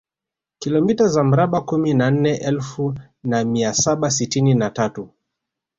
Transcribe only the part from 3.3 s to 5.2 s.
mia saba sitini na tatu